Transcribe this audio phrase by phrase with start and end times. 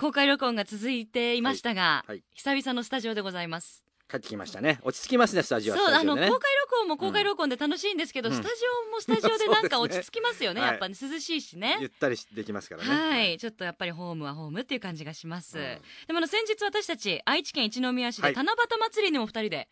[0.00, 2.22] 公開録音が続いていましたが、はいはい。
[2.34, 3.84] 久々のスタジオでございます。
[4.10, 4.80] 帰ってきましたね。
[4.82, 6.40] 落ち着きますねスタジオそう、あの、公開録
[6.80, 8.34] 音も公開録音で楽しいんですけど、うん。
[8.34, 8.54] スタジ
[8.88, 10.62] オもスタジオでなんか落ち着きますよね。
[10.64, 11.78] はいやっぱね、涼しいしゆね。
[11.84, 12.88] ったりできますからね。
[12.88, 13.36] はい。
[13.36, 15.58] ちょっとやっぱりホームはホームっていう感じがします。
[15.58, 15.64] うん。
[16.06, 18.32] でもあの、先日私たち、愛知県一宮市はい。
[18.32, 19.68] で七夕祭りにも二人で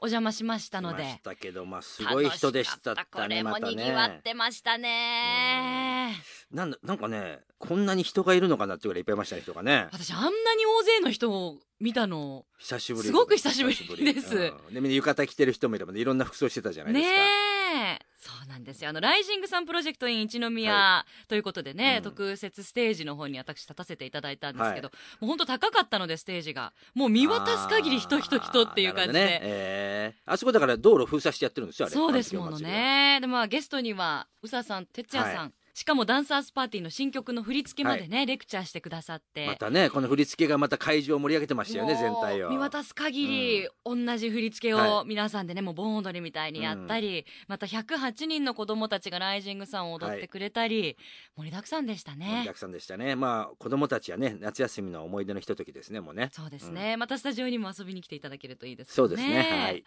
[0.00, 3.26] お邪魔しましたので、来ましたけどまあすごい人でした楽った。
[3.26, 3.26] ね。
[3.26, 6.14] これも賑わっねてましたね。
[6.52, 9.88] なんだなんかねこんなに人がいるのかなっていうぐらいいっぱいいましたね人がね。
[9.90, 13.08] 私あんなに大勢の人を見たの久しぶり。
[13.08, 14.36] すごく久しぶりです。
[14.36, 14.74] うん。
[14.74, 16.00] でみんな浴衣着てる人もいればね。
[16.00, 17.12] いろんな服装してたじゃないですか。
[17.12, 18.90] ねえそうなんですよ。
[18.90, 22.02] あのライジングサンプロジェクト in 一宮ということでね、うん。
[22.02, 26.72] 特設ステージの方に私立たせていただいたんですけど、はもう本当高かったのでステージが。
[26.94, 29.38] もう見渡す限り人人人っていう感じで、あね。
[29.42, 30.32] えー。
[30.32, 33.18] あそこだから道路封鎖してやってるんですよそうですものね。
[33.20, 39.46] でまあゲストには宇佐さん哲也さん、はしかもダンサースパーティーの新曲の振り付けまでね、レクチャーしてくださって。
[39.46, 42.50] またねこの振り付けがまた会場を盛り上げてましたよね全体を。
[42.50, 50.96] 見渡す限り、同じ振り付けはを皆さんでねもう盆踊りみたいにやったり、また108人の子供たちがライジングさんを踊ってくれたり、
[51.36, 53.14] 盛りだくさんでした盛りねだくさんでしたね。
[53.14, 56.30] まあ子供たちはね夏休みの思い出のひとときですねもうね。
[56.32, 58.94] そうですね、またスタジオにも遊びに来ていただけるといいですね。
[58.94, 59.84] そうですねはい。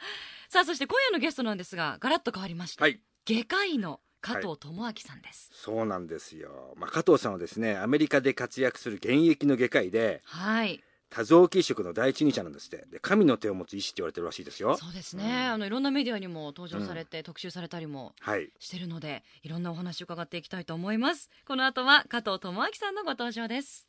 [0.47, 3.01] さあそして今夜のゲストなんですがガラッと変わりました、はい。
[3.25, 5.49] 外科医の加藤智明さんです。
[5.53, 10.83] そうなんですよ、まあ、加藤さんはですねアメリカで活躍する現役の外科医ではい。
[11.09, 12.85] 多臓器移植の第一人者なんですって。
[12.89, 14.77] で神の手を持つ医師って言われてるらしいですよ。
[14.77, 18.49] そうですね、あのいろんなメディアにも登場されて、特集されたりもはい。
[18.59, 21.29] してるのでいろんなお話を伺っていきたいと思います。
[21.45, 23.87] この後は加藤智明さんのご登場です。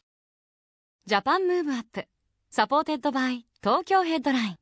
[1.06, 4.56] Japan Move Up。Supported by 東京ヘッドライン。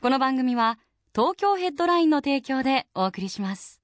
[0.00, 0.78] この番組は
[1.12, 3.80] 東京ヘッドラインの提供でお送りします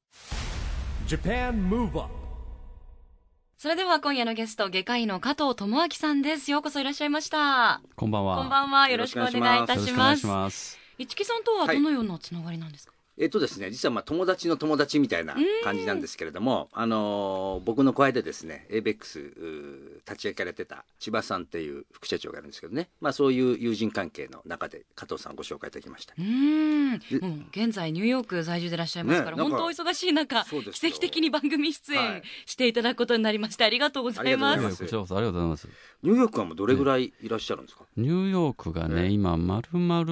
[3.59, 6.51] それでは今夜のゲスト外科医の加藤智明さんです。
[6.51, 7.83] ようこそいらっしゃいました。
[7.95, 8.39] こんばんは。
[8.39, 8.89] こんばんは。
[8.89, 10.17] よろしくお願いいたしま
[10.49, 10.79] す。
[10.97, 26.15] 市木さんとはどのようなつながりなんですか、えっとですね実はまあ友達の友達みたいな感じなんですけれども、あのー僕の声でですね avex 立ち上げられてた千葉さんっていう副社長がいるんですけどね、まあ、そういう友人関係の中で加藤さんをご紹介いただきました。
[26.19, 27.47] うーん。
[27.51, 32.07] 現在ニューヨーク在住でいらっしゃいますから、ね本当お忙しい中奇跡的に番組出はい。
[32.17, 34.83] 演していただくことになりましてありがとうございありがますとうございます。
[34.85, 35.69] こちらこそありがとうございます。
[36.03, 40.11] ニューヨークはもうどれぐらいいらっしゃるんですか、ニューヨークがね、ええ今、まるまる、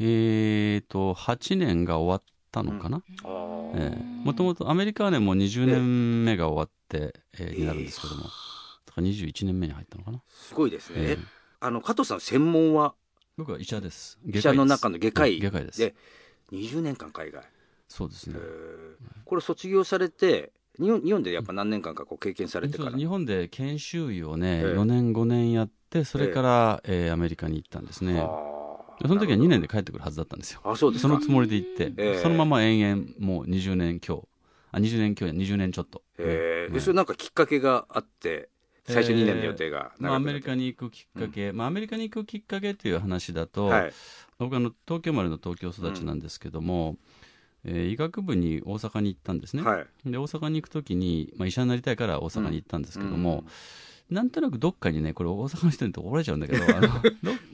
[0.00, 3.02] えーと、8年が終わったのかな？
[4.24, 8.24] もともとアメリカはね、もう20年目が終わって、えーになるんですけども。
[8.24, 10.22] だから21年目に入ったのかな？
[10.28, 11.18] すごいですね、ええ。
[11.60, 12.94] あの加藤さん専門は？
[13.36, 14.18] 僕は医者です。
[14.26, 15.40] 医者の中の外科医。
[15.40, 15.78] 外科医です。
[15.80, 15.94] で
[16.52, 17.48] 20年間海外、え
[17.88, 18.36] そうですね。
[18.36, 18.96] ー。
[19.24, 24.64] これ卒業されて日本日本でやっぱ何年間かこう経験されてから、日本で研修医をね、ええ。
[24.76, 28.26] 4年5年やって、それから、えーアメリカに行ったんですね。
[29.06, 30.60] その時は2年で帰ってくるはずだったんですよ。
[30.64, 31.08] あそうですか。
[31.08, 32.22] そのつもりで行って、ええ。
[32.22, 34.28] そのまま延々もう20年強。
[34.72, 36.66] あ20年強や20年ちょっと、へえ。
[36.68, 36.74] うん。
[36.74, 38.48] でそれなんかきっかけがあって
[38.86, 43.92] 最初2年の予定がまあ、アメリにカに行くきっかけ、まあ、アメリカに行くきっかけっていう話だと、はい。
[44.38, 46.96] 僕あの東京生まれの東京育ちなんですけども、
[47.64, 50.10] えー医学部に大阪に行ったんですね、はい。
[50.10, 53.44] で大阪に行く時に、まあ、医者になりたいから大阪に行ったんですけども、
[54.10, 56.92] なんとなくどっかにねこれ大阪の人にと怒られちゃうんだけど あのどっ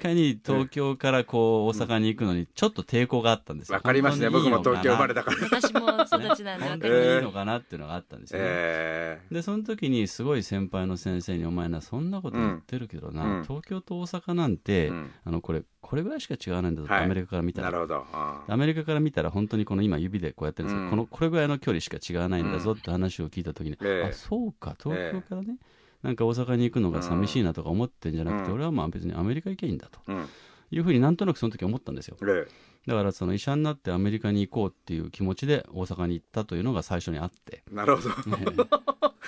[0.01, 3.77] かに東京からこう大阪に行くのにちょっと抵抗があったんですよ。
[3.77, 4.31] わかりますね。
[4.31, 5.61] 僕も東京生まれだだから。
[5.61, 13.43] 私も育ちなんでいいのかなっていうのがあったんですよね、えでその時にすごい先輩の先生に「お前なそんなこと言ってるけどな、うん。
[13.45, 15.11] 東京と大阪なんて、うん。
[15.25, 17.05] あのこれこれぐらいしか違わないんだぞ」はい。
[17.05, 17.69] アメリカから見たら。
[17.69, 18.07] ーなるほど。
[18.49, 20.91] アメリカから見たら本当にこの今指でこうやってるんですけど、うん。
[20.91, 25.57] このこれぐらいの距離しか違わないんだぞって話を聞いた時に、ええあそうか東京からね、
[26.03, 28.55] なんか大阪に行くのが寂しいなとか思ってんじゃなくて、うん。
[28.55, 30.01] 俺はまあ別にアメリカ行けばいいんだと。
[30.07, 30.29] うん。
[30.71, 32.17] いうふうになんとなくその時思ったんですよ。
[32.23, 32.47] え
[32.87, 37.63] だからその医者になってアメリカに行こうっていう気持ちで大阪に行ったというのが最初にあって。
[37.71, 38.65] えなるほど。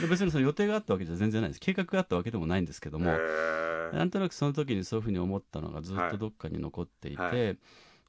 [0.00, 1.60] で別にその予定があったわけじゃ全然ないです。
[1.60, 3.18] 計画があったわけでもないんですけども、え
[3.92, 3.96] え。
[3.96, 7.48] なんとなくその時にそういうふうに思ったのがずっとどっかに残っていて、はい。
[7.48, 7.54] は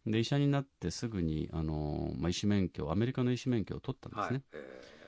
[0.06, 5.00] で医者になってすぐにあの、まあ、医師免許アメリカの医師免許を取ったんですね、はい、えー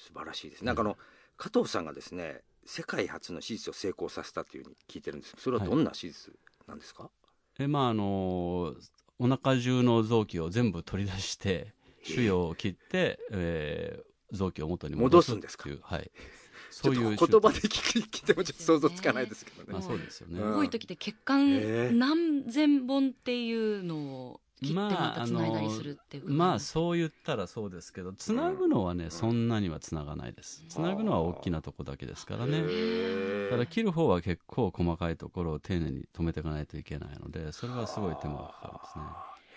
[0.00, 0.64] 素晴らしいです。
[0.64, 0.96] なんかあの
[1.36, 5.32] 加藤さんがですね世界初の手術を成功させたというふうに聞いてるんです。
[5.32, 6.32] けどそれはどんな手術
[6.66, 7.10] なんですか、
[7.58, 8.74] でまああの
[9.18, 15.62] お腹中の臓器を全部取り出して腫瘍を切って、えー臓器を元に戻す戻すんですか？
[15.64, 16.08] っていうはい
[16.70, 19.72] そういう言葉で聞聞いてもちょっと想像つかないですけどね。
[19.72, 30.64] まあそうですよね、うん多い時って血管何千本っていうのを切ってまたつないだりするっていうことまあそう言ったらそうですけどつなぐのはね、そんなにはつながないです。
[30.68, 32.62] つなぐのは大きなとこだけですからね。
[32.68, 38.68] へただ切る方は結構細かいところを丁寧に止めていかないといけないのでそれはすごい手間がかか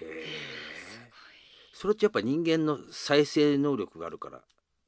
[0.02, 0.10] るんです
[0.98, 1.08] ね。
[1.74, 4.42] それってやっぱ人間の再生能力があるから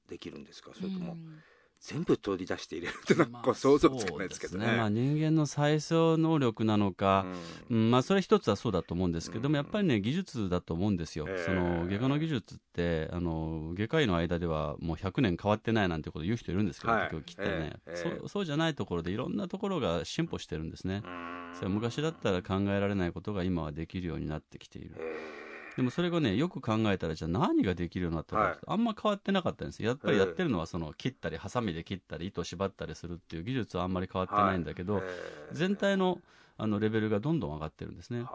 [0.07, 0.71] できるんですか？
[0.73, 1.39] それともうん
[1.85, 2.97] 全部取り出して入れる。
[2.99, 7.27] ってなんか想像つかないですけどね,、そうまあ、人間の再生能力なのか、
[7.69, 7.91] うん。
[7.91, 9.55] まあ、それ一つはそうだと思うんですけども、うん。
[9.57, 17.01] やっぱりね技術だと思うんですよ、ええその外科の技術ってあの外科医の間ではもう100年変わってないなんてこと言う人いるんですけど、はい。
[17.03, 21.51] 結局切ったらね、ええええそうそうじゃないところでいろんなところが進歩してるんですね、うん。
[21.53, 24.95] それは昔だったら考えられないことが今はできるようになってきている。
[24.97, 25.44] へ
[25.75, 28.57] でもそれがねよく考えたらじゃあ何ができるようになったか、はい。
[28.65, 29.89] あんま変わってなかったんですよ。
[29.89, 35.03] やっぱりやってるのはその切ったりハサミで切ったり糸を縛ったりするっていう技術はあんまり変わってないんだけど、はい
[35.51, 36.19] 全体の
[36.57, 38.25] あのレベルがどんどん上がってるんですね。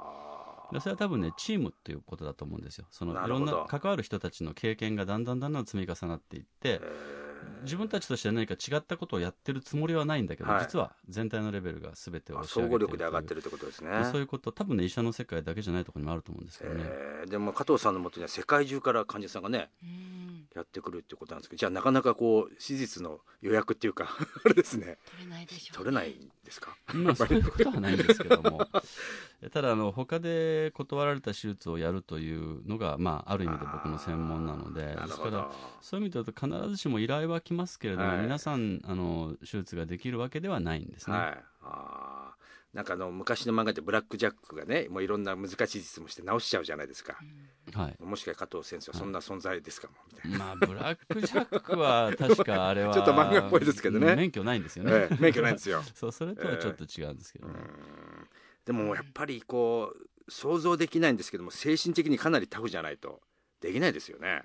[0.78, 2.86] それは多分ねチームっていうことだと思うんですよ。
[2.90, 6.80] そのないろんな関わる人たちの経験がだんだんだんだん積み重なっていって
[7.62, 10.62] 自分たちとしては何か違ったことをやってるつもりはないんだけど、はい。
[10.62, 13.90] 実は全体のレベルが全てをあ押し上総合げてる力で上がってるってことですね。
[14.10, 20.46] そういうこと多分ね医者の世界だけじゃないところにもあると思うんですけどね、えーでも加藤さんのもとには世界中から患者さんがねうん。
[20.54, 24.08] やってくるっていうことなんですけどじゃあなかなかこう手術の予約っていうか
[24.44, 24.98] あれですね。
[25.12, 26.76] 取れないでしょう取れないんですか？
[26.92, 28.66] まあ、そういうことはないんですけども、
[29.52, 35.50] ただあの、他で断られた手術をやるというのが、まあ、ある意味で僕の専門なので、ですから、
[35.80, 38.18] そういう意味で言うと、必ずしも依頼は来ますけれども、はい。
[38.22, 41.16] 皆さんあの、手術ができるわけではないんですね。
[41.16, 41.44] はい
[42.72, 47.16] なんかあの昔の漫画でブラック・ジャックがねもういろんな難しい手術もして直しちゃうじゃないですか、
[47.74, 47.96] はい。
[48.02, 54.14] もしか加藤先生はそんな存在ですかもみたいな、まあ、ブラックジャックは確かあれはちょっと漫画っぽいですけどね。
[54.14, 55.82] 免許ないんですよね、ええ免許ないんですよ。
[55.94, 57.54] そうそれとはちょっと違うんですけどね、
[58.64, 63.20] でもやっぱりこう想像できないんですけども精神的にかなりタフじゃないと
[63.60, 64.44] できないですよね。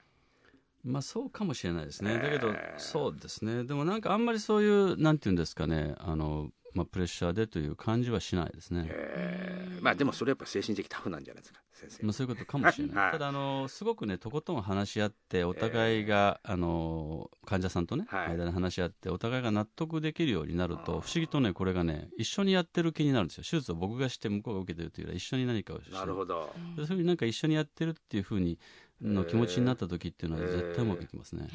[0.83, 2.19] まあそうかもしれないですね、ええ。
[2.19, 8.85] だけど、そうですね、でもなんかあんまりそういう、なんていうんですかね、あのまあ、プレッシャーでという感じはしないですね。
[8.89, 9.81] えー。
[9.81, 12.03] まあでもそれやっぱ精神的タフなんじゃないですか先生。
[12.03, 13.11] まあ、そういうことかもしれない、はい。
[13.13, 18.27] ただあの、すごくね、とことん話し合って、お互いが、あの患者さんとね、はい。
[18.31, 26.53] 間で話し合って、お互いが納得できるようになると、不思議とね、これがね、一緒にやってる気になるんですよ、手術を僕がして、向こうが受けてるというよりは、一緒に何かをしてるなるほど。
[26.75, 28.59] でそういうふうになんか一緒にやってるっていうふうに
[29.01, 31.47] の気持ちになった時っていうのは、絶対うまくいきますね。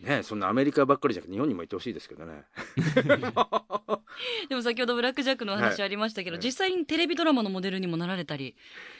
[0.00, 2.44] ねそんなアメリカばっかりじゃなくて日本にもいてほしいですけどね。
[4.48, 6.44] でも先ほどブラック・ジャックのお話ありましたけど、はい。
[6.44, 8.56] 実際にテレビドラマのモデルにもなられたり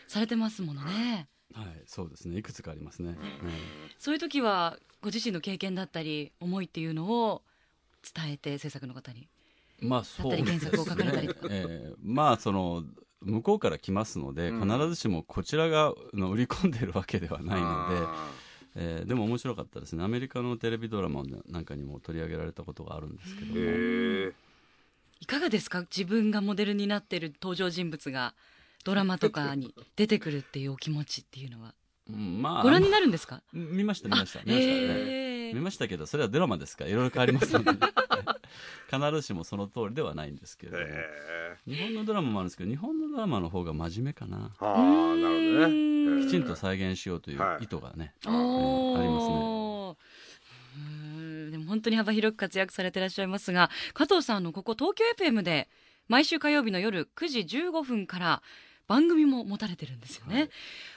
[0.06, 1.28] されてますものね。
[1.54, 2.37] はい、そうですね。
[2.37, 3.16] いくつかありますね。
[3.98, 7.43] そういう時はご自身の経験だったり思いっていうのを
[8.14, 9.20] 伝えて制作の方に。
[9.20, 9.28] うん
[9.81, 10.50] まあ、そうですね。
[10.52, 11.40] だったり原作を書かれたりとか。
[11.50, 11.94] ええ。
[12.02, 12.84] まあ、その、
[13.20, 14.69] 向こうから来ますので、うん。
[14.69, 18.31] 必ずしもこちらがの売り込んでるわけではないので、あ
[18.78, 20.05] えーでも面白かったですね。
[20.05, 24.32] アメリカのテレビドラマなんかにも取り上げられたことがあるんですけども。
[25.20, 25.81] いかがですか？
[25.81, 28.34] 自分がモデルになってる登場人物が
[28.84, 31.74] ドラマとかに出てくるっていうお気持ちっていうのは。
[32.08, 33.43] うんまあ、ご覧になるんですか？
[33.53, 34.41] 見ました、見ました。
[34.44, 34.67] 見まし
[35.53, 36.84] た見ましたけど、それはドラマですか？
[36.84, 37.70] ら、いろいろ変わりますので、
[38.91, 40.84] 必ずしもその通りではないんですけれども。
[40.84, 44.51] へ日本のドラマもあるんですけど、日本のドラマの方が真面目かな。
[44.60, 44.77] ーああ
[45.17, 46.25] なるほどね。
[46.27, 47.65] きちんと再現しようというはい。
[47.65, 48.15] 意図がね。
[48.27, 48.98] おー。
[48.98, 51.48] ありますうー。
[51.48, 55.69] んでも本当に幅広く活躍されていらっしゃいますが加藤さんあのここ東京 FM で
[56.08, 58.43] 毎週火曜日の夜9時15分から
[58.86, 60.48] 番組も持たれてるんですよね、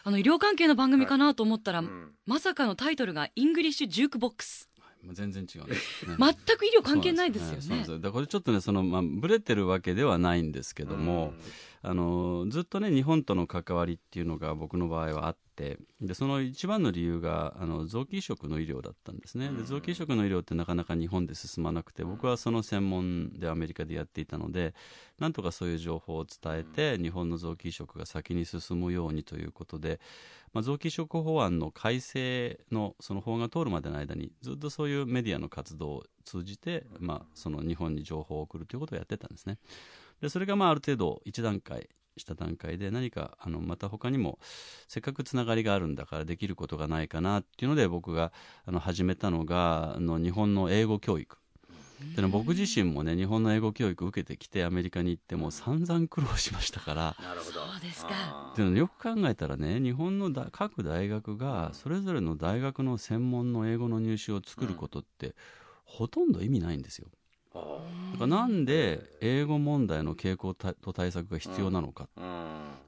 [0.04, 2.12] あの医療関係の番組かなと思ったら、うん。
[2.28, 4.70] まさかのタイトルが「English Jukebox
[5.04, 7.62] もう全然違うね 」全く医療関係ないですよね。
[7.62, 7.92] そうなんです。
[7.92, 11.34] よだからこれちょっとね、その、まあ、ブレてるわけではないんですけども、
[11.82, 19.50] あの、ずっとね、日本との関わりっていうのが僕の場合はあって、で、その一番の理由が、あの、臓器移植の医療だったんですね。
[19.50, 24.74] で、臓器移植の医療ってなかなか日本で進まなくて、僕はその専門でアメリカでやっていたので、
[25.20, 30.00] なんとかそういう情報を伝えて、日本の臓器移植が先に進むようにということで、
[30.54, 39.58] まあ、臓器移植法案の改正のその法が通るまでの間にずっとそういうメディアの活動を通じて、まあ、その日本に情報を送るということをやってたんですね。
[40.22, 41.90] でそれがまあある程度一段階
[42.20, 44.38] した段階で何かあのまた他にも
[44.88, 48.32] せっかくつながりがあるんだからできることがないかなっていうので僕が
[48.66, 51.39] あの始めたのがあの日本の英語教育
[52.16, 57.16] でね僕自身もね日本の英語教育受けてきてアメリカに行っても散々苦労しましたから。
[57.22, 57.60] なるほど。
[57.60, 58.10] そうですか。
[58.12, 58.58] あー。
[58.58, 65.36] でもよく考えたらね日本のだ各大学がそれぞれの大学の専門の英語の入試を作ることって、
[65.86, 67.08] ほとんど意味ないんですよ。
[67.54, 67.60] あ
[68.14, 72.26] だからなんで英語問題の傾向と対策が必要なのか、ーう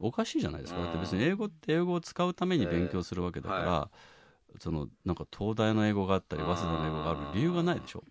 [0.06, 0.08] ん。
[0.08, 0.80] おかしいじゃないですか。
[0.82, 3.89] だって別にうん英語って英語を使うために勉強するわけだから、えーは
[4.60, 8.03] そのなんか東大の英語があったり早稲田の英語がある理由がないでしょ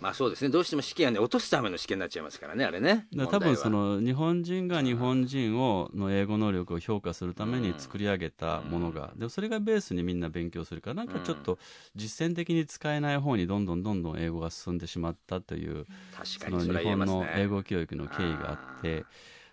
[0.00, 0.50] まあそうですね。
[0.50, 3.06] どうしても試験はね落とすための試験になっちゃいますからねあれね。
[3.16, 11.58] 多分そ問の日本人が日本人をの英語能力を評価するために作り上げたものが、でもそれがベースにみんな勉強するからなんかちょっと
[11.94, 19.06] 実践的に使えない方にどんどんどんどん英語が進んでしまったという確かにそその日本の英語教育の経緯があって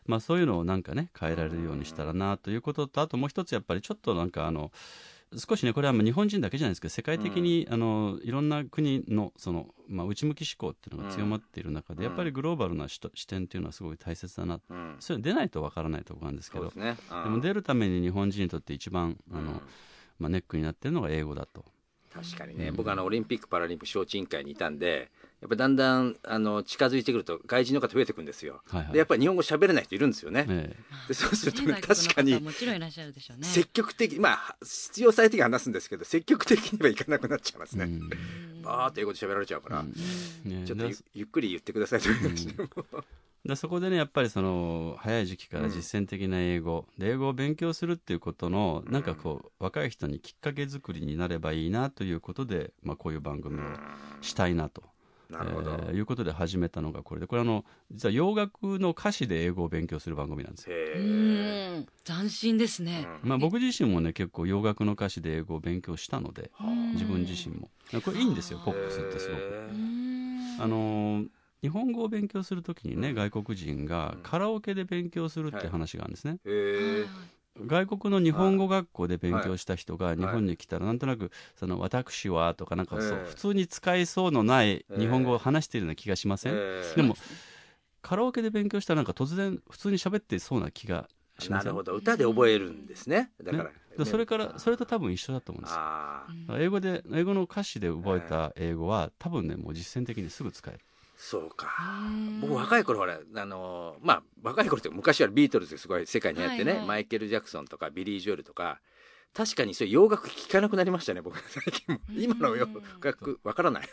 [0.06, 4.72] まあそういうのをなんかね変えられるようにしたらなということとあともう一つやっぱりちょっとなんかあの
[5.38, 12.04] 少しねこれは日本人だけじゃないですけど世界的に、あのいろんな国のその、まあ、内向き思考っていうのが強まっている中で、うん。
[12.06, 14.60] やっぱりグローバルな視点っていうのはすごい大切だな。
[14.70, 14.96] うん。
[15.00, 16.98] それ出ないとわからないところなんですけどですね。
[17.12, 17.24] うん。
[17.24, 19.62] でも出るために日本人にとって一番あの、うん。
[20.20, 21.66] まあ、ネックになってるのが英語だと。
[22.14, 25.10] 確かにね、僕あのオリンピック・パラリンピック招致委員会にいたんで
[25.44, 28.94] やっぱりだんだんあの近づいてくると外人の方増えてくるんですよ、はいはい。
[28.94, 30.76] でやっぱり日本語喋れない人いるんですよね、え
[31.10, 33.46] でそうするとね確かに方もちろんいらっしゃるでしょうね。
[33.46, 38.62] 積極的まあ必要最低限話すんですけど積極的にはいかなくなっちゃいますね、えうん。
[38.62, 39.92] バーっと英語で喋られちゃうから、ね
[40.66, 42.54] ちょっとでゆゆっくり言ってくださいという感じで、
[43.46, 53.64] でそこでねやっぱりその早い時期から実践的な英語、で英語を勉強するっていうことのなんかこう若い人にきっかけ作りになればいいなということで、まあ、こういう番組を
[54.22, 54.93] したいなと。
[55.30, 60.76] なるほど、えーいうことで始めたのがこれでこれあの実は洋楽の歌詞で英語を勉強する番組なんですよ、
[62.04, 63.08] 斬新ですね。
[63.24, 66.52] まあ、僕自身もね結構洋楽の歌詞で英語を勉強したので
[66.94, 67.70] 自分自身も。
[68.04, 69.42] これいいんですよポップスってすごく。
[70.60, 71.28] あのー
[71.64, 76.40] 日本語を勉強するときにね、外国人がカラオケで勉強するっていう話があるんですね、
[77.60, 83.30] 外国の日本語学校で勉強した人が日本に来たらなんとなくその私はとかなんかそうええ。
[83.30, 86.96] 普通に使いそうのない日本語を話しているような気がしません、ええ。
[86.96, 87.16] でも
[88.02, 91.08] カラオケで勉強したらなんか突然普通に喋ってそうな気が
[91.40, 91.72] しません？
[91.72, 91.94] なるほど。
[91.94, 93.32] 歌で覚えるんですね。
[93.42, 93.70] だから、ね。
[93.98, 96.60] でそれからそれと多分一緒だと思うんですよ。
[96.60, 100.80] 英語で英語の歌詞で覚えた英語は多分ねもう実践的にすぐ使える
[101.26, 101.68] そうか。
[102.10, 106.88] ん僕若い頃ほらあのまあ若い頃って昔はビートルズすごい世界に流行ってね、はいはい。
[106.88, 108.82] マイケル・ジャクソンとかビリー・ジョエルとか。
[109.34, 111.40] 確かにそういう洋楽聴かなくなりましたね僕。
[111.50, 112.02] 最近も。
[112.10, 112.68] 今の洋
[113.02, 113.90] 楽わからない。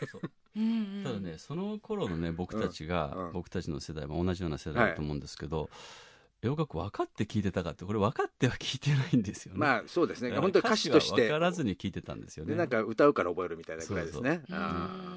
[0.55, 0.59] う。
[0.59, 1.03] んうん。
[1.03, 3.25] ただねその頃のね僕たちが、うん。
[3.27, 3.31] うん。
[3.31, 5.69] 僕たちの世代も同じような世代だと思うんですけど、
[6.41, 9.59] 洋楽分かって聞いてたかってこれ分かっては聞いてないんですよね。
[9.59, 10.31] まあそうですね。
[10.31, 11.21] 本当に歌詞として。
[11.21, 12.51] は分からずに聞いてたんですよね。
[12.51, 14.41] でなんか歌うから覚えるみたいなぐらいですね。
[14.49, 14.57] うあ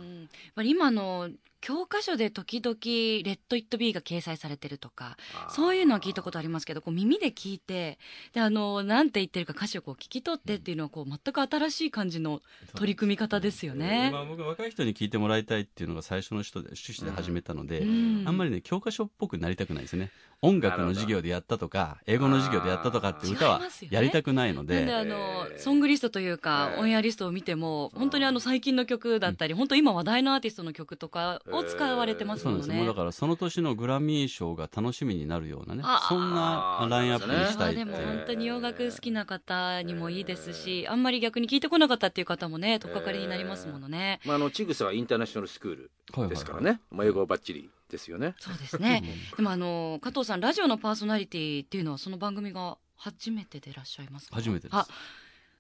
[0.03, 0.21] ん。
[0.21, 1.31] やっぱり今の
[1.65, 2.77] 教科書で時々
[3.25, 5.51] 「レッド・イット・ビー」が掲載されてるとかー。
[5.51, 7.99] そういうのは聞いたことありますけどこう耳で聞いて
[8.35, 12.43] であのなんて言ってるか歌詞をこう聞き取ってっていうのはこう全く新しい感じの
[12.75, 14.11] 取り組み方ですよね。
[14.13, 18.25] まあ、僕は若い人に聞いてもらいたいっていうのが最初の人で趣旨で始めたので、うん。
[18.29, 20.11] あんまりね教科書っぽくなりたくないですよね。
[20.43, 26.81] 音楽の授業でやったとか英語の授業でやったとかって歌はやりたくないのなんでであの、えーソングリストというか、えー。
[26.81, 32.63] オンエアリストを見ても本当にあの最近の曲だったり、本当今話題のアーティストの曲とかを使われてますもんね。
[32.63, 32.87] そうなんです。
[32.87, 37.83] もうだからその年のグラミー賞が楽しみになるようなねそんなラインアップにしたいって。
[37.83, 44.21] あでも本当に洋楽好きな方にもいいですし、あんまり逆に聞いてこなかったっていう方もね、とっかかりになりますものね。
[44.25, 48.35] まあ、あのチグサはインターナショナルスクールですからね、はいまあ、英語はバッチリですよね。
[48.41, 49.03] そうですね。
[49.37, 54.37] でもあの、加藤さん、ラジオのパーソナリティっていうのはその番組が初めてでいらっしゃいますか？
[54.37, 54.77] 初めてです。
[54.77, 54.87] あ、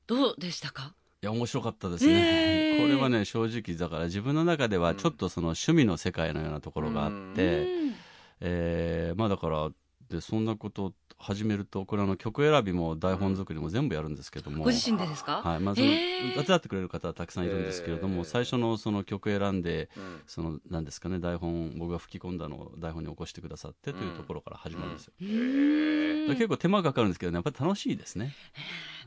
[0.06, 0.94] どうでしたか？
[1.24, 7.94] いや面白かったですね、へーこれはね正直だから自分の中ではちょっとその趣味の世界のようなところがあって、うん。
[8.40, 9.70] えーまあだから
[10.10, 15.40] でそんなことを始めるとこれあの曲選びも台本作りも全部やるんですけども、ご自身でですか？
[15.42, 15.86] はいまあ、その
[16.36, 20.20] 手伝ってくれる方はたくさんいるんですけれども、最初のその曲選んでうん。
[20.26, 28.34] そのなんですかね台本僕が吹き込んだのを台本に起こしてくださってというところから始まるんですよ、うーん結構手間かかるんですけどねやっぱり楽しいですね、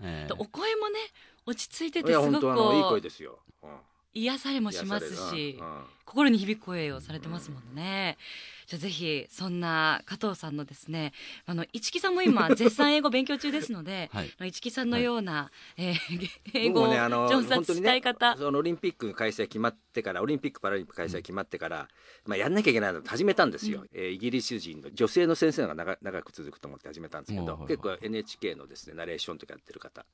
[0.01, 0.33] えー。
[0.33, 0.99] お声もね
[1.47, 3.39] 落ち着いててすごくいい声ですよ。
[3.63, 3.69] うん。
[4.13, 5.83] 癒されもしますしるうんうん。
[6.05, 8.17] 心に響く声をされてますもんね。
[8.65, 11.13] じゃあぜひそんな加藤さんのですね
[11.45, 14.51] あの市木さんも今絶賛英語勉強中ですので、 はい。
[14.51, 21.87] 市木さんのような、えー英語を僕もねあの上達したい方、ねそのオリンピック開催決まってからオリンピック・パラリンピック開催決まってから、
[22.25, 27.67] まあ、やんなきゃいけないのと始めたんですよ、えーイギリス人の女性の先生が長長く続くと思って始めたんですけど、はいはいはい。
[27.67, 30.05] 結構 NHK のですねナレーションとかやってる方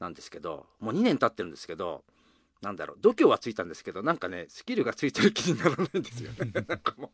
[0.00, 2.04] なんですけどもう2年経ってるんですけど
[2.62, 6.52] なんだろう度胸はついたんですけどなんかねスキルがついてる気にならないんですよね。
[6.66, 7.10] なんかもう。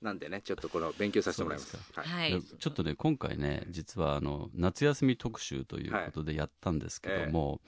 [0.00, 1.72] なんでねちょっとこの勉強させてもらいます。
[1.72, 2.30] そうではい。
[2.32, 2.40] はい。
[2.40, 7.60] でちょっとね今回ね実はあの夏休み特集ということでやったんですけども、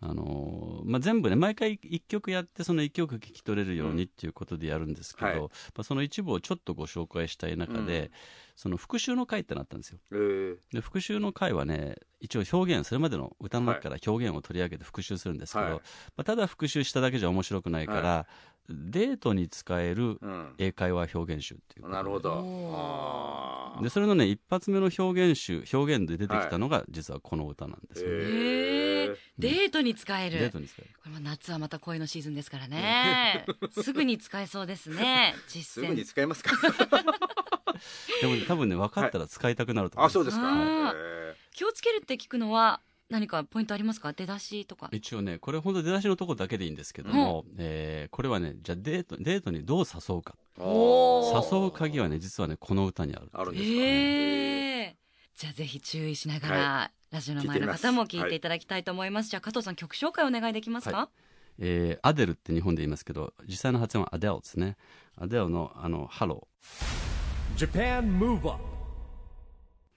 [0.00, 5.40] あのまあ、全部ね毎回1曲やってその1曲聞き取れるようにっていうことでやるんですけど、はい。
[5.40, 8.10] まあ、その一部をちょっとご紹介したい中で、うん。
[8.54, 9.98] その復習の回ってなったんですよ。
[10.12, 10.56] えー。
[10.72, 15.74] で復習の回はね一応表現それまでの歌の中から表現を取り上げて復習するんですけど、はい。
[15.74, 15.80] ま
[16.18, 18.26] あ、ただ復習しただけじゃ面白くないから、は
[18.68, 20.54] デートに使えるうん。
[20.58, 23.82] 英会話表現集っていうなるほど。
[23.82, 28.97] でそれのね一発目の表現集表現で出てきたのが実はこの歌なんですよね、え
[29.38, 30.38] デートに使える。
[30.40, 30.90] デートに使える。
[31.02, 33.46] これも夏はまた恋のシーズンですからね。
[33.82, 35.34] すぐに使えそうですね。
[35.46, 35.88] す 実践。
[35.88, 36.50] ぐに使えますか？
[38.20, 40.94] でもね多分ね分かったら使いたくなると思います、あそうですか。
[41.52, 44.12] 気をつけるって聞くのは何かポイントありますか？
[44.12, 44.88] 出だしとか。
[44.92, 50.34] 一応ねこれ本当出だしのとこだけでいいんですけども、えーこれはねじゃあデートデートにどう誘うか。
[50.58, 54.96] 誘う鍵はね実はねこの歌にあるあるんですかへえ
[55.38, 59.30] じゃあぜひ注意しながら、ラジオの前の方も聞いていただきたいと思います。
[59.30, 61.08] じゃあ加藤さん曲紹介お願いできますか、は
[61.60, 64.76] えーアデルって日本で言いますけど実際の発音はアデルですね。
[65.16, 66.48] アデルのあのハロ
[67.56, 68.64] Japan Move Up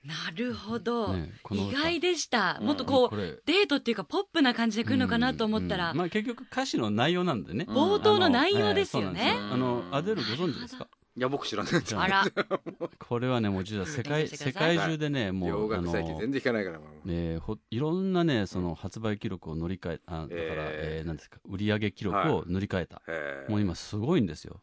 [0.06, 3.32] なるほど、ね意外でした、うんもっとこうこれ。
[3.44, 5.98] デートっていうかポップな感じで来るのかなと思ったら、うん。
[5.98, 9.32] まあ、結局歌詞の内容なんでね、うん冒頭の内容ですよね。
[9.52, 10.22] あのえーそうなんですよ。
[10.22, 10.88] あのアデルご存知ですか？
[11.18, 12.24] いや僕知らないですあら。
[13.00, 17.08] これはねもう実は世界世界中でねも洋うあの楽最近全然聞かないからもう。
[17.08, 23.02] ねほいろんなねその発売記録を乗り換えあだから、えーえーなんですか売上記録を塗り替えた、
[23.50, 24.62] もう今すごいんですよ。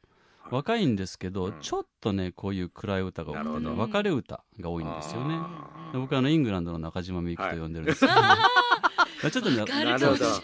[0.51, 1.61] 若いんですけど、うん。
[1.61, 3.51] ちょっとねこういう暗い歌が多くてね。
[3.51, 3.83] なるほど。
[3.83, 5.39] 別れ歌が多いんですよね。
[5.93, 8.13] 僕はあのイングランドの中島みゆきと呼んでるんですけど、
[9.31, 9.57] ちょっとね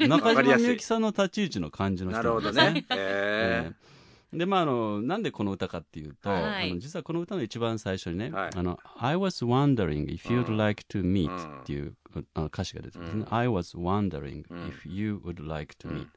[0.08, 2.62] 中島みゆきさんの立ち位置の感じのな人るほどね。
[2.62, 2.96] なんですね。
[2.96, 3.93] へえー
[4.34, 6.70] でまああのなんでこの歌かっていうと、はい。
[6.70, 8.50] あの実はこの歌の一番最初にね「はい。
[8.54, 10.56] あの I was wondering if you'd うん。
[10.56, 11.60] like to meet、うん。
[11.60, 11.94] っていう
[12.34, 13.34] あの歌詞が出てるんですね、うん。
[13.34, 14.58] I was wondering うん。
[14.68, 16.08] if you would like to meet、うん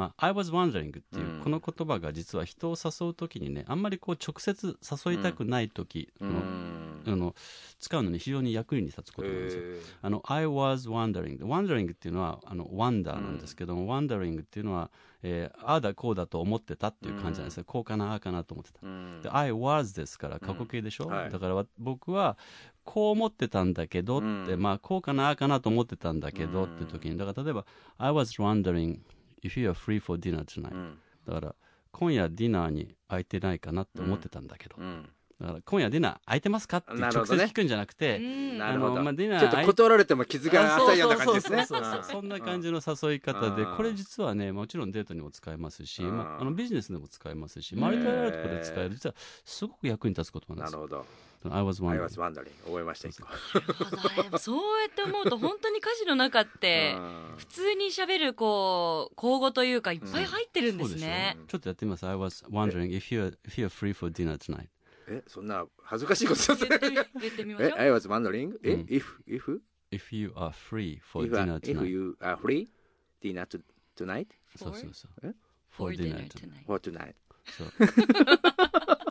[0.00, 1.40] まあ、I was wondering っていううん。
[1.42, 7.02] この言葉が実は人を誘う時にねあんまりこう直接誘いたくない時、のん。
[7.06, 7.34] あの
[7.78, 9.62] 使うのに非常に役に立つことなんですよ。
[9.62, 14.90] へあの I was wondering wondering っていうのはあの wonder なんですけども、wondering っていうのは、
[15.22, 18.80] えーああだこうだと思ってたっていう感じなんですよ、こうかなああかなと思ってた。
[19.22, 21.10] で I was ですから過去形でしょ、うん。
[21.10, 21.30] はい。
[21.30, 22.38] だからわ僕は
[22.84, 24.62] こう思ってたんだけどって、うん。
[24.62, 27.66] まあこうかなああかなと思ってたんだけどうんっていう時にだから例えば
[27.98, 29.00] I was wondering
[29.42, 30.98] if you are free for dinner tonight、うん。
[31.26, 31.54] だから
[31.92, 35.08] 今夜ディナーに空いてないかなって思ってたんだけど、うん。
[35.40, 38.58] だから今夜ディナー空いてますかって直接聞くんじゃなくて、うん。
[38.58, 38.92] なるほど。
[38.92, 41.66] あのまあディナーちょっと断られても傷が浅いような感じですね。
[41.72, 43.62] あそんな感じの誘い方で。
[43.62, 43.76] うん。
[43.76, 46.16] これ実はねもちろんデートにも使えますし、うん。
[46.16, 50.80] まあ、あのビジネスでも使えますし周りとあるところで使える実はすごく役に立つ言葉なんですよ。
[50.80, 51.06] なるほど
[51.48, 63.94] I was I wondering was wondering 覚えましたそうやって思うと本当に歌詞の中ってうん普通に喋るこう口語というかいっぱい入ってるんですね、ちょっとやってみます I was wondering if you're, if you're free
[63.94, 64.68] for dinner tonight
[65.08, 71.60] えそんな恥ずかしいこと言ってみ言ってみましえょう I was wondering えうん if if if you are free for if dinner if
[71.74, 72.68] tonight you are free
[73.22, 73.62] dinner to-
[73.96, 74.26] tonight
[74.56, 75.32] そうそうそうえ
[75.70, 77.14] for dinner tonight tonight or tonight
[77.46, 77.68] そう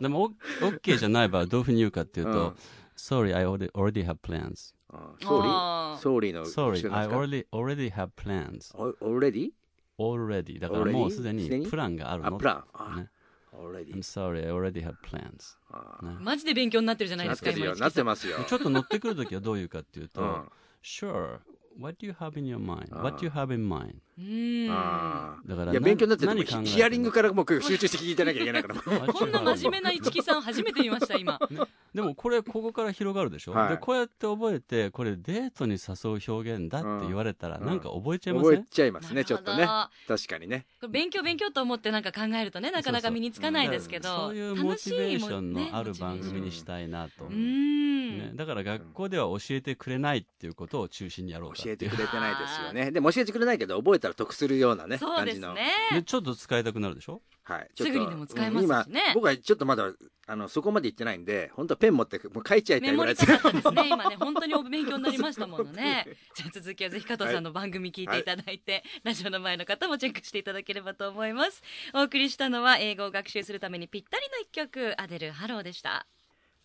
[0.00, 2.54] でもオッ OK じゃない場合はどういうふうに言うかっていうと、うん
[2.96, 7.46] Sorry I already, already have plans ああ sorry ー sorry の Sorry 後ろ I なんです
[7.52, 9.50] already, already have plans か already
[9.98, 10.92] already だから Already？
[10.92, 13.08] もうすですでににプランがあるのあプランあね
[13.52, 20.48] already I'm sorry I already have plans あねマジで勉強になってるじゃないなってるよですか今なってますよちょっと乗ってくるときはどういうかっていうと、うん
[20.84, 21.38] Sure
[21.80, 24.71] what do you have in your mind あー what do you have in mind うーん。
[24.71, 31.39] あだからーいや勉強になってヒアリングからもう集中して聞いてなきゃいけないからこんな真面目な市木さん初めて見ました今。
[31.93, 33.69] でもこれここから広がるでしょ、はい。
[33.69, 37.65] でこうやって覚えてこれデートに誘う表現だって言われたらうん。
[37.65, 39.67] なんか覚えちゃいません、覚えちゃいますねちょっとね。
[40.07, 40.65] 確かにね。
[40.89, 52.91] 勉強勉強と思ってなんか考えるとねなかなか身につかないですけどそういうモチベーションのある番組にしたいなと、うね、だから学校では教えてくれないっていうことを中心にやろうかっていう教えてくれてないですよね。
[52.91, 55.53] でも教えてくれないけど覚えたら得するようなねそうです感じの。
[55.53, 57.21] ねでちょっと使いたくなるでしょ？
[57.43, 58.75] はい、すぐにでも使えますしね。
[58.75, 59.91] うん今僕はちょっとまだ
[60.27, 63.89] あのそこまで行ってないんで本当ペン持ってもう書いちゃいたメいぐらいモりたかったですね。
[63.89, 66.05] 今ね本当にお勉強になりましたものね。
[66.35, 71.63] じゃあ続きはぜひ加藤さんの番組聞いていただいて、ラジオの前の方もチェックしていただければと思います。
[71.93, 76.05] お送りしたのは英語を学習するためにぴったりの一曲アデルハローでした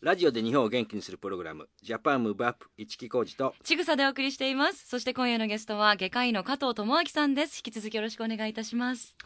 [0.04, 4.86] ラジオで日本を元気にするプログラムジャパンムーブアップ一木工事とちぐさでお送りしています。
[4.86, 7.62] そして今夜のゲストは外科医の加藤智明さんです。
[7.64, 9.16] 引き続きよろしくお願いいたします。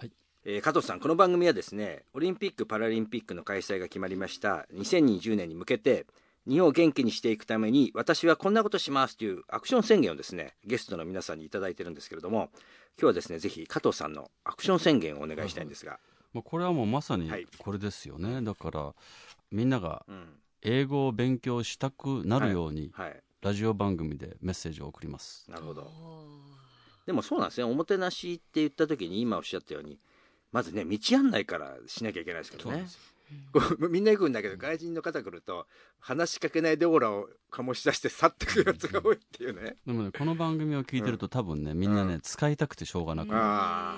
[0.45, 4.69] えー加藤さんこの番組はですねオリンピック・パラリンピックの開催が決まりました。
[4.73, 6.07] 2020年に向けて
[6.47, 12.51] 日本を元気にしていくために私はこんなことしますというアクション宣言をですねゲストの皆さんにいただいてるんですけれども
[12.97, 15.99] 今日はですねぜひ加藤さんのアクション宣言をお願いしたいんですが、
[16.33, 17.49] まあ、これはもうまさにはい。
[17.59, 18.95] これですよね、だから
[19.51, 20.29] みんながうん
[20.62, 25.49] 英語を勉強したくなるように、はいラジオ番組でメッセージを送ります。
[25.49, 25.83] なるほど。
[25.83, 26.25] お
[27.07, 29.99] でもそうなんですねおもてなしって言った時に今おっしゃったように
[30.51, 32.85] まずね道案内からしなきゃいけないですけどね。
[33.53, 35.66] こうみんな行くんだけど外人の方来ると
[36.01, 39.77] 話しかけないでオーラを醸し出して去ってくるやつが多いっていうね。
[39.87, 42.21] でもねこの番組を聞いてると、多分ねみんなね、うん。
[42.21, 43.29] 使いたくてしょうがなく、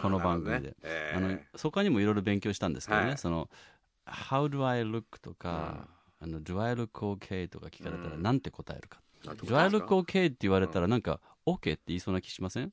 [0.02, 0.68] この番組で。
[0.68, 1.12] ねえ。
[1.14, 3.18] ーあのそこにもいろいろ勉強したんですけどね、はい。
[3.18, 3.48] その
[4.04, 5.88] 「How do I look?」とか
[6.20, 8.22] 「あの Do I look okay?」とか聞かれたらうん。
[8.22, 9.00] なんて答えるか。
[9.24, 12.70] なんて「Do I look okay?」って言われたらなんか「OK」って言いそうな気しません？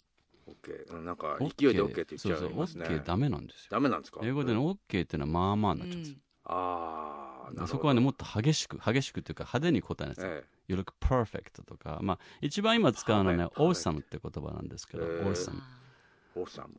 [0.47, 0.95] オッケー。
[0.95, 3.67] うんなんか勢いで OK って言っちゃそうそういますね OK ダメなんですよ。
[3.71, 4.21] ダメなんですか？
[4.23, 6.03] 英語での OK っていうのはまあまあになっちゃうん。
[6.03, 15.61] ですよ、ああそこはねもっと激しく激しくっていうか派手に答えないですよ、え You look perfect とか、まあ、一番今使うのはね、はい awesome って言葉なんですけど、オーサム。
[16.35, 16.75] オーサム。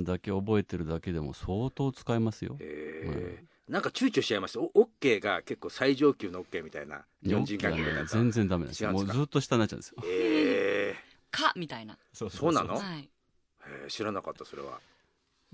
[0.00, 2.56] awesome だけ覚えてるだけでも相当使いますよ。
[2.60, 9.96] えーなんか躊躇しちゃいましたおオッケーが結構最上級のオッケーみたいな日本人関係だ全然ダメなんですもうずっと下になっちゃうんですよ。
[10.04, 10.94] え
[11.30, 11.96] かみたいな。
[12.12, 12.74] そうそうなの？
[12.74, 12.82] はい。
[13.00, 13.08] ー
[13.66, 14.80] えー知らなかったそれは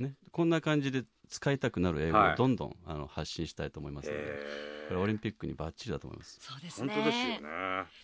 [0.00, 2.32] ね、こんな感じで使いたくなる英語はい。
[2.32, 6.38] をどんどん、あの発信したいと思いますので、えこれオリンピックにバッチリだと思います。
[6.40, 6.92] そうですね。
[6.92, 7.40] 本当ですよね。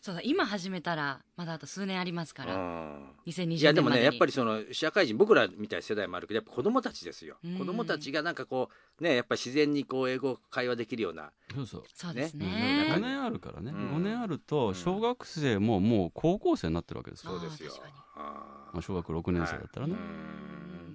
[0.00, 2.54] そうだ今始めたらまだあと数年ありますから。
[2.54, 3.10] うん。
[3.26, 7.38] 2020いやでもねやっぱりその社会人僕らみたいな世代もあるけどやっぱ子供たちですよ。
[7.44, 7.58] うん。
[7.58, 8.68] 子供たちがなんかこ
[9.00, 11.82] うねやっぱり自然にこう英語会話できるようなそうそう。
[11.92, 12.40] そうですうん。
[12.42, 13.96] ね5年あるからね、うん。
[13.96, 17.72] 5年あると小学生ももう高校生になってるわけですよ、そうですよ。
[18.14, 20.85] まあ、小学6年生だったらね、はいうん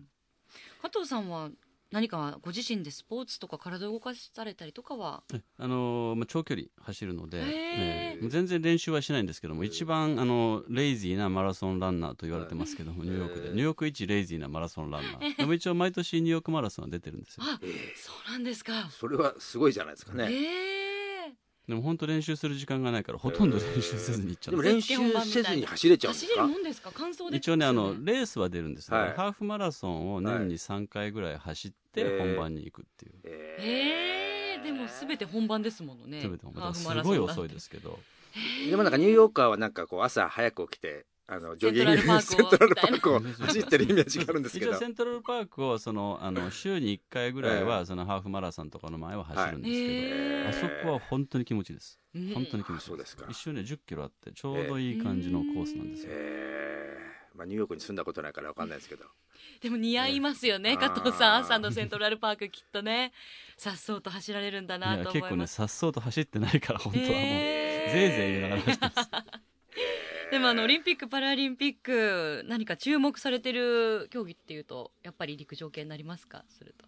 [0.81, 1.49] 加藤さんは
[1.91, 5.23] 何かご自身でスポーツとか体を動かされたりとかは？
[5.33, 17.43] えあのーまあ、長距離走るので、ええ全然練習はしないんですけども、一番あのレイジーなマラソンランナーと言われてますけども、ニューヨークで、ニューヨーク一レイジーなマラソンランナー、でも一応、毎年ニューヨークマラソンは出てるんですよ。
[17.45, 18.89] あえーそうなんですか。
[18.89, 20.27] それはすごいじゃないですかね。
[20.31, 20.80] ええ
[21.71, 26.41] でも本当、練習する時間がないから、ほとんど練習せずに行っちゃうんですでも練習せずに走れちゃうんで走すか？
[26.41, 26.91] れるもんですか？
[26.91, 29.13] 感想で一応ね、あのレースは出るんですよ、はい。
[29.15, 33.13] ハーフマラソンを年に3回ぐらい走って、はい本番に行くっていう。
[33.23, 36.19] ええでも全て本番ですものね。
[36.21, 36.63] 全て本番。
[36.65, 37.19] ハーフすマラソンなんて。
[37.21, 37.97] ごい遅いですけど、
[38.69, 43.45] でもなんかニューヨーカーはなんかこう朝早く起きてあのジョギングセントラルパークを セントラルパークをみたいな。
[43.47, 44.73] 走ってるイメージがあるんですけど。
[44.75, 51.99] セントラルパークをそのあの週に1回ぐらいはそのハーフマラソンとかの前は走るんですけど、へあそこは本当に気持ちいいです。
[52.13, 53.25] うん本当に気持ちいいあそうですか。
[53.29, 56.09] 一周ね10キロあってちょうどいい感じのコースなんですよ。
[56.13, 56.91] えー
[57.33, 59.05] まあ、ニューヨークに住んだことないからわかんないですけど。
[59.61, 61.35] でも似合いますよねね加藤さん。
[61.37, 63.13] 朝のセントラルパークきっとね
[63.57, 69.09] さっそうと走られるんだいなや結構ねと思いますさっそうと走ってないから本当はもう、ぜいぜい言いながら走ってます。
[70.31, 76.45] でもあのオリンピック・パラリンピック何か注目されてる競技っていうとやっぱり陸上系になりますか？
[76.47, 76.85] すると。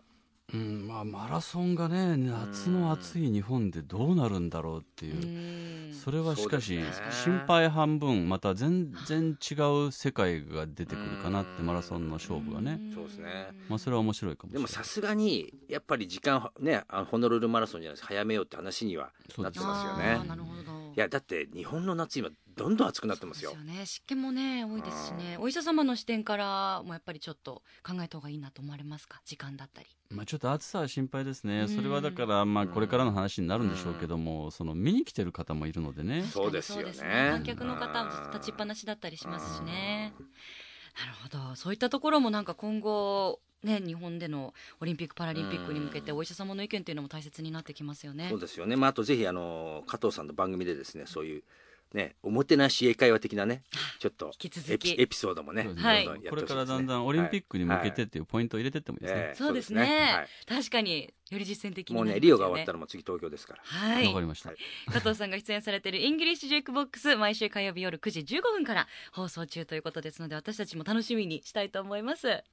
[0.53, 5.15] うんまあマラソンがね夏の暑い日本でどうなるんだろうっていう。
[5.15, 5.93] うん。
[5.93, 6.79] それはしかし、
[7.23, 9.55] 心配半分また全然違
[9.87, 13.47] う世界が出てくるかなってうんマラソンの勝負がね、そうですね。
[13.67, 14.61] まあ、それは面白いかもしでれない。
[14.63, 20.11] もさすがにやっぱり時間ねあのホノルルマラソンじゃないです早めようって話にはなってますよね。
[20.19, 20.71] あーなるほど。
[20.95, 23.51] いやだって日本の夏今どんどん暑くなってますよ。
[23.51, 23.85] そうですよね。
[23.85, 25.37] 湿気もね多いですしね。
[25.39, 29.21] お医者様の視点からもやっぱりちょっと考えた方がいいなと思われますか？
[29.25, 29.87] 時間だったり。
[30.09, 31.69] まあ、ちょっと暑さは心配ですね、うん。
[31.69, 36.93] それはだから、まあ、これからの話になるんでしょうけども、その見に来てる方もいるのでね、そうですよね。
[37.31, 40.13] 観客の方も立ちっぱなしだったりしますしね。
[40.19, 41.55] なるほど。
[41.55, 48.27] そういったところもなんか今後ね日本でのオリンピック・パラリンピックに向けてお医者様の意見というのも大切になってきますよね。
[48.29, 51.43] そうですよね、まあ、あとぜひあの加藤さんの番組でですねそういう
[51.93, 53.63] ねおもてなし英会話的なね
[53.99, 54.91] ちょっと引き続き。
[54.91, 59.21] エピエピソードもねはいどんどんやこれからだんだんオリンピックに向けてはいっていうポイントを入れてってもいいですね。
[59.21, 59.81] ええそうですね。
[59.81, 60.27] はい。
[60.61, 63.61] 確かにより実践的にもうねねリオが終わったらもう次東京ですから。
[63.63, 64.07] はい。
[64.07, 64.49] わかりました。
[64.49, 64.57] はい。
[64.91, 65.93] 加藤さんが出演されてい。
[65.93, 72.43] る English Jukebox 毎週火曜日夜9時15分から放送中ということですので私たちも楽しみにしたいと思います、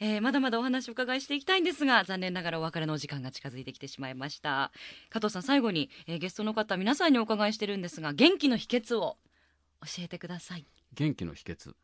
[0.00, 4.70] えーまだまだお話を伺いしていきたいんですが残念ながらお別れのお時間が近づいてきてしまいました
[5.10, 9.16] 加藤さん最後に、えーゲストの方皆さんにお伺いしてるんですが元気の秘訣を
[9.80, 10.66] 教えてください。
[10.94, 11.74] 元気の秘訣。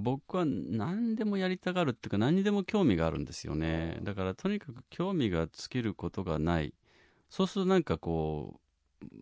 [0.00, 3.98] 僕は何でもやりたがるっていうか何にでも興味があるんですよね。
[4.02, 6.74] だからとにかく興味が尽きることがない。
[7.30, 8.60] そうするとなんかこ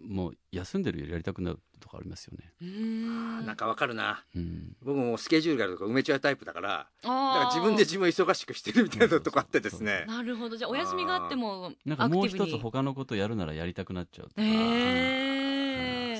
[0.08, 2.52] もう休んでるよりやりたくなるとかありますよね。
[2.66, 3.46] ん。
[3.46, 4.24] なんかわかるな。
[4.34, 4.74] うん。
[4.82, 10.04] 僕もスケジュールがあるとか埋めちゃうタイプだからだあからー自分で自分を忙しくしてるみたいなとこあってですね。
[10.08, 10.56] なるほど。
[10.56, 14.42] じゃあお休みがあってもなんかもう一つ他のことやるならやりたくなっちゃうとか。
[14.42, 15.35] えー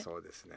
[0.07, 0.55] そうですね。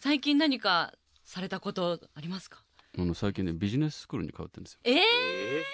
[0.00, 0.92] 最近何か
[1.24, 2.62] されたことありますか？
[2.98, 4.80] あの最近ねビジネススクールに通ってるんですよ。
[4.84, 5.64] えー、え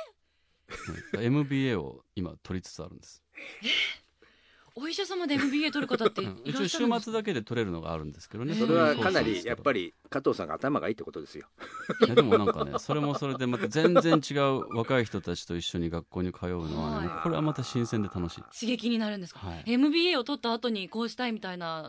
[1.16, 1.27] はい。
[1.27, 3.25] MBA を今取りつつあるんです。
[4.79, 7.01] お医者様で MBA 取る方って一応週っしゃるんですか？
[7.01, 8.55] 末だけで取れるのがあるんですけどね。
[8.55, 11.49] それはかなりやっぱり加藤さんが頭がいいってことですよ。
[12.07, 17.22] いやでもなんかねそれもそれでまた全然違う若い人たちと一緒に学校に通うのはね、はい。
[17.22, 18.42] これはまた新鮮で楽しい。
[18.57, 19.62] 刺激になるんですか、はい。
[19.66, 21.88] MBA を取った後にこうしたいみたいな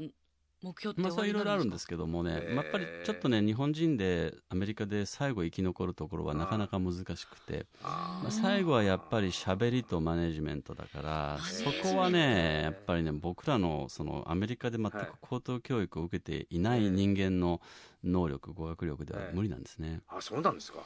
[0.63, 2.55] 目標ってまあ、そういろいろあるんでですすけどもね、へー。
[2.55, 17.61] まあやっぱりちょっとね日本人でアメリカで最後生き残るところはなかなか難しくて、あまあ、最後はやっぱり喋りとマネジメントだからそこはねやっぱりね僕らのそのアメリカで全く高等教育を受けていない人間の
[18.03, 20.79] 能力語学力では無理なんですね、あそうなんですか？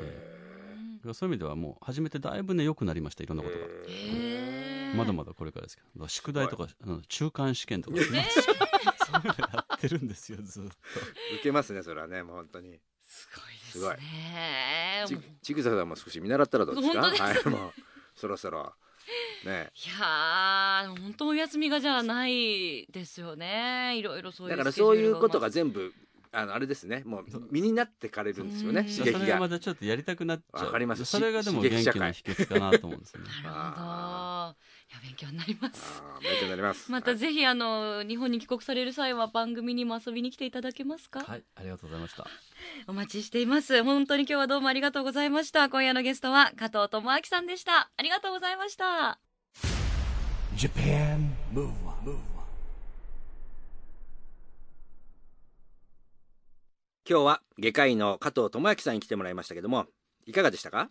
[0.00, 0.42] うん
[1.14, 3.64] そういう意味ではもう初めてだいぶね良くなりましたいろんなことが。
[3.88, 4.96] へー。
[4.96, 6.06] まだまだこれからですけど。
[6.06, 8.18] 宿題とかあの中間試験とか、そういうの
[9.12, 10.70] やってるんですよずっと。
[11.34, 12.78] 受けますねそれはねもう本当に。
[13.02, 13.96] すごいですすごい。
[13.96, 17.00] ねちちぐささんも少し見習ったらどうですか？
[17.02, 17.48] 本当です。
[17.48, 17.72] はいもう
[18.14, 18.72] そろそろ
[19.44, 19.70] ね。
[19.74, 23.96] いやー本当お休みがじゃあないですよね。
[23.98, 25.92] いろいろそういうだからそういうことが全部
[26.34, 27.02] あのあれですね。
[27.04, 29.18] もう身になってかれるんですよね刺激が。
[29.18, 30.66] れがまたちょっとやりたくなっちゃう。
[30.66, 31.04] わかります。
[31.04, 32.12] それがでも刺激社会。
[32.12, 33.26] 元気の秘訣かなと思うんですよね。
[33.44, 33.82] なるほど
[35.00, 36.02] 勉強になります。
[36.20, 36.90] 勉強になります。
[36.90, 42.26] またぜひあの日本に帰国される際は番組にも遊びに来ていただけますか、はいありがとうございました。
[42.86, 43.82] お待ちしています。
[43.82, 45.68] 本当に今日はどうもありがとうございました。
[45.68, 47.90] 今夜のゲストは加藤智明さんでした。
[47.96, 49.18] ありがとうございました。
[50.56, 52.10] Japan Move Up,
[57.08, 59.86] 今日は外科医の加藤智明さんに来てもらいましたけども
[60.26, 60.90] いかがでしたか？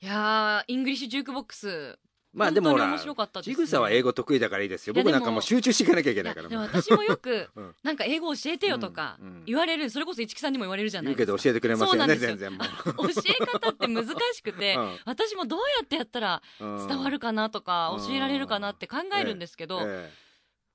[0.00, 1.98] いやー English Jukebox
[2.34, 2.98] まあでもほら
[3.42, 4.94] ちぐさは英語得意だからいいですよ。
[4.94, 11.32] 僕なんかもう集中していかなきゃいけないから私もよくうんなんか英語教えてよとか 言われるそれこそ市木さんにも言われるじゃないですか。
[11.32, 12.06] 言うけど教えてくれませんよ。
[12.06, 14.96] ね全然も教え方って難しくて、 うん。
[15.04, 18.06] 私もどうやってやったら伝わるかなとか、うん。
[18.06, 20.10] 教えられるかなって考えるんですけど、え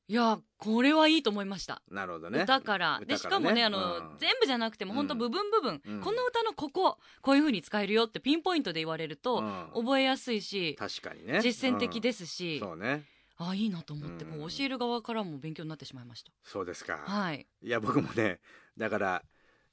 [0.08, 2.42] いやこれはいいと思いました、えなるほどね。
[2.42, 3.02] 歌から。
[3.06, 4.18] でしかもねあの、うん。
[4.18, 5.20] 全部じゃなくても本当うん。
[5.20, 6.02] 部分部分、うん。
[6.02, 9.70] この歌のこここういう風に使えるよってピンポイントで言われると、うん。
[9.74, 11.40] 覚えやすいし確かにね。
[11.42, 12.68] 実践的す、ですし、うん。
[12.68, 13.04] そうね。
[13.38, 14.40] あいいなと思って、うん。
[14.40, 16.32] もう教える側からも勉強になってしまいました。
[16.44, 17.48] そうですか、はい。
[17.62, 18.40] いや僕もね
[18.78, 19.24] だから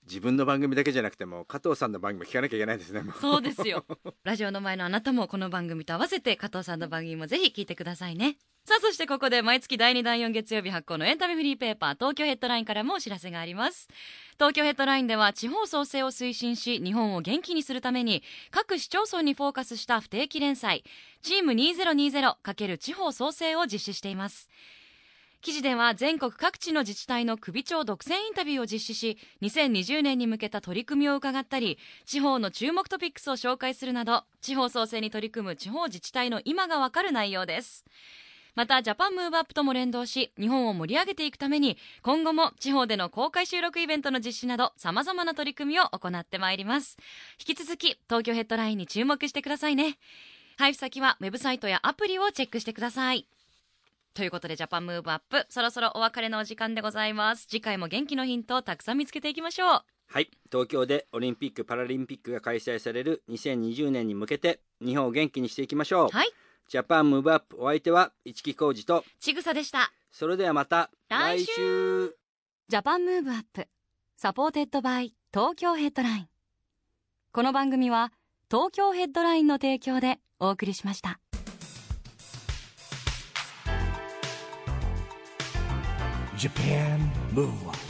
[0.05, 3.85] 自分の番組だけじゃなくても加藤さんの番組も聞かなきゃいけないですねそうですよ。
[4.25, 13.89] ラジオの前のあなたもこの番組と合わせて加藤さんの番組もぜひ聞いてくださいねさあそしてここで毎月第2第4月曜日発行のエンタメフリーペーパー東京ヘッドラインからもお知らせがあります。
[14.35, 20.85] 東京ヘッドラインでは地方創生を推進し日本を元気にするために各市町村にフォーカスした不定期連載
[21.23, 24.51] チーム 2020× 地方創生を実施しています。
[25.41, 37.87] 記事では全国各地の自治体の首長独占インタビューを実施し2020年に向けた取り組みを伺ったり地方の注目トピックスを紹介するなど地方創生に取り組む地方自治体の今がわかる内容です。
[38.55, 46.97] またジャパンムーブアップとも連動し日本を盛り上げていくために今後も地方での公開収録イベントの実施などさまざまな取り組みを行ってまいります。
[47.39, 49.99] 引き続き東京ヘッドラインに注目してくださいね。
[50.59, 53.27] 配布先はウェブサイトやアプリをチェックしてください。
[54.13, 57.47] ということで Japan Move Up そろそろお別れのお時間でございます。
[57.47, 59.83] 次回も元気のヒントをたくさん見つけていきましょう。
[60.09, 60.29] はい。
[60.51, 66.33] 東京でオリンピック・パラリンピックが開催される2020年に向けて日本を元気にしていきましょう、はい
[66.71, 69.05] Japan Move Up お相手は市木浩二と。
[69.19, 69.91] ちぐさでした。
[70.13, 72.15] それではまた来週。
[72.69, 73.67] Japan Move Up
[74.17, 76.29] supported by 東京ヘッドライン。
[77.33, 78.13] この番組は
[78.49, 81.19] 東京ヘッドラインの提供でお送りしました。
[86.37, 87.01] Japan
[87.35, 87.90] Move Up